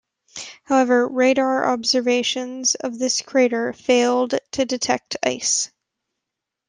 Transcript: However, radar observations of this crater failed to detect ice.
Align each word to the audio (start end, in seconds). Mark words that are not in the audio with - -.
However, 0.63 1.07
radar 1.07 1.71
observations 1.71 2.73
of 2.73 2.97
this 2.97 3.21
crater 3.21 3.71
failed 3.71 4.33
to 4.53 4.65
detect 4.65 5.15
ice. 5.21 5.69